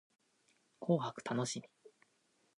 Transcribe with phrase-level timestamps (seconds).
[0.81, 1.69] 紅白楽しみ